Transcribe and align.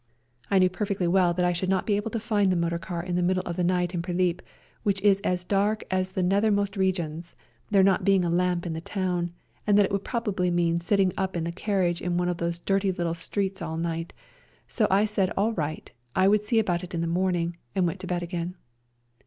I 0.49 0.57
knew 0.57 0.67
perfectly 0.67 1.07
well 1.07 1.31
that 1.35 1.43
A 1.43 1.53
SERBIAN 1.53 1.65
AMBULANCE 1.65 1.67
29 1.67 1.69
I 1.69 1.69
should 1.69 1.69
not 1.69 1.85
be 1.85 1.95
able 1.95 2.09
to 2.09 2.27
find 2.27 2.51
the 2.51 2.55
motor 2.55 2.79
car 2.79 3.03
in 3.03 3.15
the 3.15 3.21
middle 3.21 3.43
of 3.45 3.55
the 3.55 3.63
night 3.63 3.93
in 3.93 4.01
Prilip, 4.01 4.41
which 4.81 4.99
is 5.03 5.19
as 5.19 5.43
dark 5.43 5.83
as 5.91 6.13
the 6.13 6.23
nethermost 6.23 6.75
regions, 6.75 7.35
there 7.69 7.83
not 7.83 8.03
being 8.03 8.25
a 8.25 8.29
lamp 8.31 8.65
in 8.65 8.73
the 8.73 8.81
town, 8.81 9.29
and 9.67 9.77
that 9.77 9.85
it 9.85 9.91
would 9.91 10.03
probably 10.03 10.49
mean 10.49 10.79
sitting 10.79 11.13
up 11.17 11.37
in 11.37 11.43
the 11.43 11.51
carriage 11.51 12.01
in 12.01 12.17
one 12.17 12.29
of 12.29 12.37
those 12.37 12.57
dirty 12.57 12.91
little 12.91 13.13
streets 13.13 13.61
all 13.61 13.77
night; 13.77 14.11
so 14.67 14.87
I 14.89 15.05
said 15.05 15.29
all 15.37 15.53
right, 15.53 15.91
I 16.15 16.27
would 16.27 16.43
see 16.45 16.57
about 16.57 16.83
it 16.83 16.95
in 16.95 17.01
the 17.01 17.05
morning, 17.05 17.57
and 17.75 17.85
went 17.85 17.99
to 17.99 18.07
bed 18.07 18.23
again. 18.23 18.55